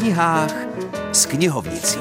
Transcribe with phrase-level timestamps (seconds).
[0.00, 0.54] knihách
[1.12, 1.98] s knihovnicí.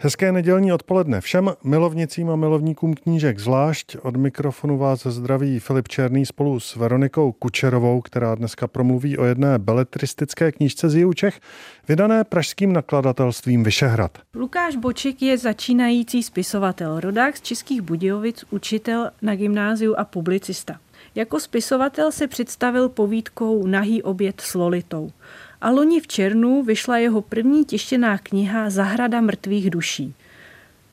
[0.00, 3.96] Hezké nedělní odpoledne všem milovnicím a milovníkům knížek zvlášť.
[4.02, 9.58] Od mikrofonu vás zdraví Filip Černý spolu s Veronikou Kučerovou, která dneska promluví o jedné
[9.58, 11.40] beletristické knížce z jihu Čech,
[11.88, 14.18] vydané pražským nakladatelstvím Vyšehrad.
[14.34, 20.74] Lukáš Boček je začínající spisovatel, rodák z Českých Budějovic, učitel na gymnáziu a publicista.
[21.14, 25.10] Jako spisovatel se představil povídkou Nahý oběd s Lolitou
[25.60, 30.14] a loni v černu vyšla jeho první tištěná kniha Zahrada mrtvých duší.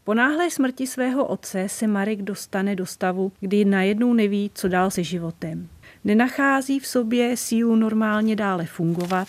[0.04, 4.92] Po náhlé smrti svého otce se Marek dostane do stavu, kdy najednou neví, co dál
[4.92, 5.68] se životem.
[6.04, 9.28] Nenachází v sobě sílu normálně dále fungovat,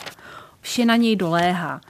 [0.61, 1.80] vše na něj doléhá.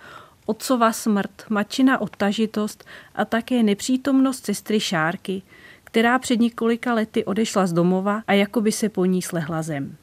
[0.46, 2.84] Otcova smrt, mačina odtažitost
[3.14, 5.42] a také nepřítomnost sestry Šárky,
[5.84, 9.96] která před několika lety odešla z domova a jako by se po ní slehla zem.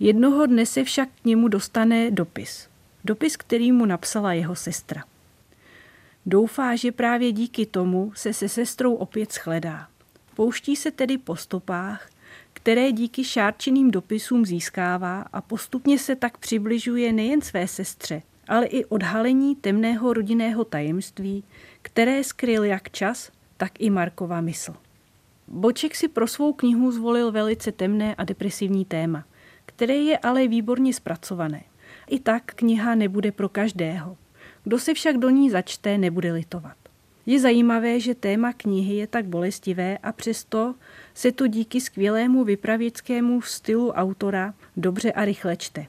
[0.00, 2.71] Jednoho dne se však k němu dostane dopis.
[3.04, 5.04] Dopis, který mu napsala jeho sestra.
[6.26, 9.88] Doufá, že právě díky tomu se se sestrou opět shledá.
[10.34, 12.10] Pouští se tedy po stopách,
[12.52, 18.84] které díky šárčiným dopisům získává a postupně se tak přibližuje nejen své sestře, ale i
[18.84, 21.44] odhalení temného rodinného tajemství,
[21.82, 24.74] které skryl jak čas, tak i Markova mysl.
[25.48, 29.24] Boček si pro svou knihu zvolil velice temné a depresivní téma,
[29.66, 31.62] které je ale výborně zpracované.
[32.12, 34.16] I tak kniha nebude pro každého.
[34.64, 36.76] Kdo se však do ní začte, nebude litovat.
[37.26, 40.74] Je zajímavé, že téma knihy je tak bolestivé a přesto
[41.14, 45.86] se to díky skvělému vypravěckému stylu autora dobře a rychle čte.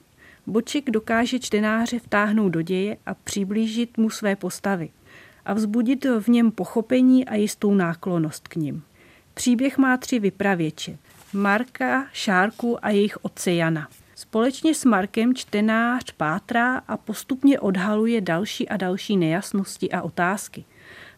[0.47, 4.89] Boček dokáže čtenáře vtáhnout do děje a přiblížit mu své postavy
[5.45, 8.83] a vzbudit v něm pochopení a jistou náklonost k nim.
[9.33, 10.97] Příběh má tři vypravěče.
[11.33, 13.87] Marka, Šárku a jejich otce Jana.
[14.23, 20.65] Společně s Markem čtenář pátrá a postupně odhaluje další a další nejasnosti a otázky.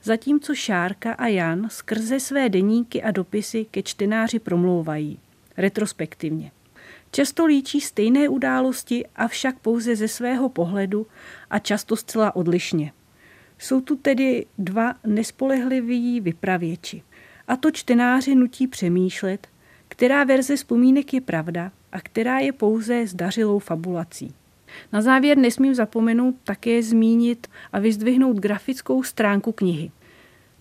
[0.03, 5.19] Zatímco Šárka a Jan skrze své deníky a dopisy ke čtenáři promlouvají.
[5.57, 6.51] Retrospektivně.
[7.11, 11.07] Často líčí stejné události, avšak pouze ze svého pohledu
[11.49, 12.91] a často zcela odlišně.
[13.59, 17.03] Jsou tu tedy dva nespolehliví vypravěči.
[17.47, 19.47] A to čtenáře nutí přemýšlet,
[19.87, 24.33] která verze vzpomínek je pravda a která je pouze zdařilou fabulací.
[24.93, 29.91] Na závěr nesmím zapomenout také zmínit a vyzdvihnout grafickou stránku knihy.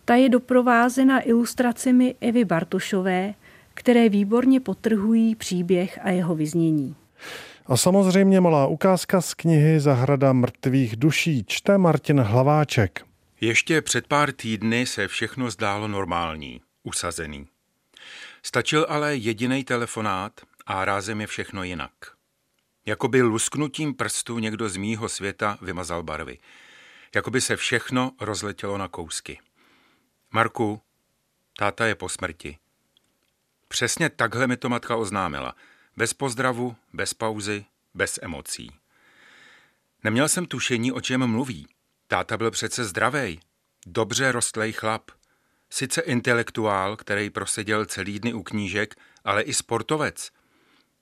[0.05, 3.35] Ta je doprovázena ilustracemi Evy Bartošové,
[3.75, 6.97] které výborně potrhují příběh a jeho vyznění.
[7.67, 13.05] A samozřejmě malá ukázka z knihy Zahrada mrtvých duší čte Martin Hlaváček.
[13.41, 17.47] Ještě před pár týdny se všechno zdálo normální, usazený.
[18.43, 20.33] Stačil ale jediný telefonát
[20.67, 21.93] a rázem je všechno jinak.
[22.87, 26.39] Jakoby lusknutím prstu někdo z mýho světa vymazal barvy.
[27.15, 29.41] Jakoby se všechno rozletělo na kousky.
[30.31, 30.83] Marku,
[31.59, 32.59] táta je po smrti.
[33.69, 35.55] Přesně takhle mi to matka oznámila.
[35.97, 37.65] Bez pozdravu, bez pauzy,
[37.95, 38.71] bez emocí.
[40.05, 41.69] Neměl jsem tušení, o čem mluví.
[42.07, 43.41] Táta byl přece zdravý,
[43.87, 45.11] dobře rostlej chlap.
[45.71, 48.95] Sice intelektuál, který proseděl celý dny u knížek,
[49.25, 50.31] ale i sportovec–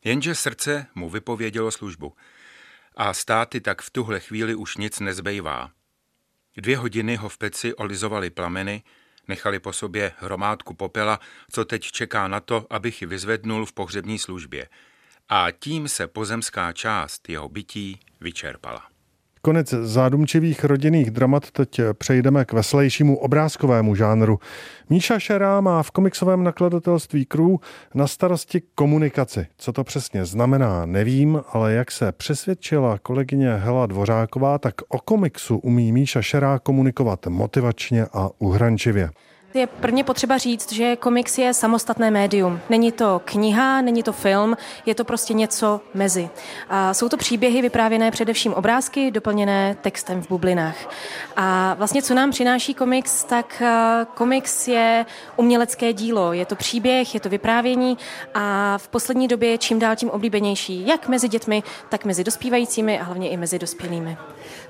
[0.04, 2.16] Jenže srdce mu vypovědělo službu.
[2.96, 5.70] A státy tak v tuhle chvíli už nic nezbejvá.
[6.56, 8.82] Dvě hodiny ho v peci olizovali plameny,
[9.28, 11.20] nechali po sobě hromádku popela,
[11.50, 14.68] co teď čeká na to, abych ji vyzvednul v pohřební službě.
[15.28, 18.91] A tím se pozemská část jeho bytí vyčerpala.
[19.44, 24.38] Konec zádumčivých rodinných dramat, teď přejdeme k veselějšímu obrázkovému žánru.
[24.90, 27.56] Míša Šerá má v komiksovém nakladatelství Crew
[27.94, 29.46] na starosti komunikaci.
[29.56, 35.58] Co to přesně znamená, nevím, ale jak se přesvědčila kolegyně Hela Dvořáková, tak o komiksu
[35.58, 39.10] umí Míša Šerá komunikovat motivačně a uhrančivě.
[39.54, 42.60] Je prvně potřeba říct, že komiks je samostatné médium.
[42.70, 44.56] Není to kniha, není to film,
[44.86, 46.30] je to prostě něco mezi.
[46.68, 50.76] A jsou to příběhy vyprávěné především obrázky, doplněné textem v bublinách.
[51.36, 53.62] A vlastně, co nám přináší komiks, tak
[54.14, 55.06] komiks je
[55.36, 56.32] umělecké dílo.
[56.32, 57.98] Je to příběh, je to vyprávění
[58.34, 63.00] a v poslední době je čím dál tím oblíbenější, jak mezi dětmi, tak mezi dospívajícími
[63.00, 64.16] a hlavně i mezi dospělými.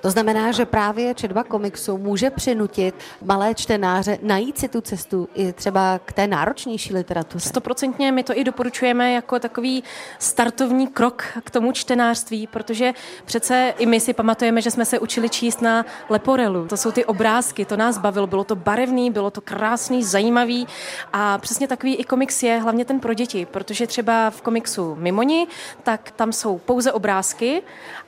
[0.00, 2.94] To znamená, že právě četba komiksu může přinutit
[3.25, 7.49] malé čtenáře najít si tu cestu i třeba k té náročnější literatuře.
[7.49, 9.85] Stoprocentně my to i doporučujeme jako takový
[10.19, 12.93] startovní krok k tomu čtenářství, protože
[13.25, 16.67] přece i my si pamatujeme, že jsme se učili číst na Leporelu.
[16.67, 20.67] To jsou ty obrázky, to nás bavilo, bylo to barevný, bylo to krásný, zajímavý
[21.13, 25.47] a přesně takový i komiks je hlavně ten pro děti, protože třeba v komiksu Mimoni,
[25.83, 27.63] tak tam jsou pouze obrázky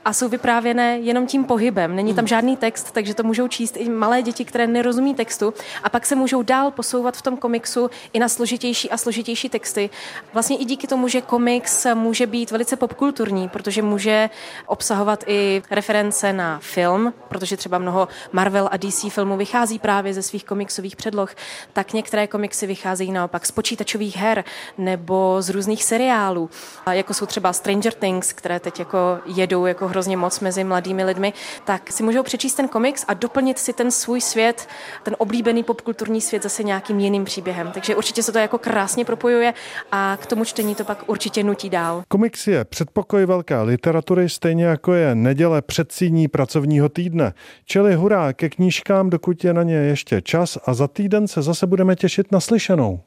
[0.05, 1.95] a jsou vyprávěné jenom tím pohybem.
[1.95, 5.53] Není tam žádný text, takže to můžou číst i malé děti, které nerozumí textu
[5.83, 9.89] a pak se můžou dál posouvat v tom komiksu i na složitější a složitější texty.
[10.33, 14.29] Vlastně i díky tomu, že komiks může být velice popkulturní, protože může
[14.65, 20.21] obsahovat i reference na film, protože třeba mnoho Marvel a DC filmů vychází právě ze
[20.21, 21.35] svých komiksových předloh,
[21.73, 24.43] tak některé komiksy vycházejí naopak z počítačových her
[24.77, 26.49] nebo z různých seriálů,
[26.91, 31.33] jako jsou třeba Stranger Things, které teď jako jedou jako hrozně moc mezi mladými lidmi,
[31.65, 34.67] tak si můžou přečíst ten komiks a doplnit si ten svůj svět,
[35.03, 37.71] ten oblíbený popkulturní svět zase nějakým jiným příběhem.
[37.71, 39.53] Takže určitě se to jako krásně propojuje
[39.91, 42.03] a k tomu čtení to pak určitě nutí dál.
[42.07, 47.33] Komiks je předpokoj velké literatury, stejně jako je neděle předsíní pracovního týdne.
[47.65, 51.67] Čili hurá ke knížkám, dokud je na ně ještě čas a za týden se zase
[51.67, 52.99] budeme těšit na slyšenou.